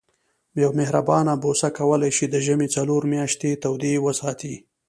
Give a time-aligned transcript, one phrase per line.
[0.61, 4.55] یوه مهربانه بوسه کولای شي د ژمي څلور میاشتې تودې وساتي.